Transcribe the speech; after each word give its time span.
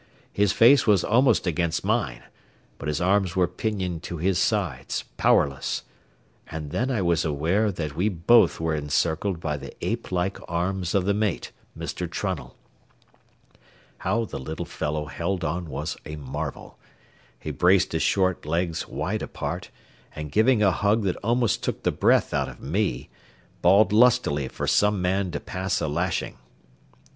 His 0.33 0.51
face 0.51 0.87
was 0.87 1.03
almost 1.03 1.45
against 1.45 1.85
mine, 1.85 2.23
but 2.79 2.87
his 2.87 2.99
arms 2.99 3.35
were 3.35 3.45
pinioned 3.47 4.01
to 4.01 4.17
his 4.17 4.39
sides, 4.39 5.03
powerless, 5.15 5.83
and 6.49 6.71
then 6.71 6.89
I 6.89 7.03
was 7.03 7.23
aware 7.23 7.71
that 7.71 7.95
we 7.95 8.09
both 8.09 8.59
were 8.59 8.73
encircled 8.73 9.39
by 9.39 9.57
the 9.57 9.75
ape 9.85 10.11
like 10.11 10.39
arms 10.47 10.95
of 10.95 11.05
the 11.05 11.13
mate, 11.13 11.51
Mr. 11.77 12.09
Trunnell. 12.09 12.55
How 13.99 14.25
the 14.25 14.39
little 14.39 14.65
fellow 14.65 15.05
held 15.05 15.43
on 15.43 15.69
was 15.69 15.95
a 16.03 16.15
marvel. 16.15 16.79
He 17.39 17.51
braced 17.51 17.91
his 17.91 18.01
short 18.01 18.43
legs 18.43 18.87
wide 18.87 19.21
apart, 19.21 19.69
and 20.15 20.31
giving 20.31 20.63
a 20.63 20.71
hug 20.71 21.03
that 21.03 21.17
almost 21.17 21.61
took 21.61 21.83
the 21.83 21.91
breath 21.91 22.33
out 22.33 22.49
of 22.49 22.59
me, 22.59 23.11
bawled 23.61 23.93
lustily 23.93 24.47
for 24.47 24.65
some 24.65 24.99
man 24.99 25.29
to 25.29 25.39
pass 25.39 25.79
a 25.79 25.87
lashing. 25.87 26.39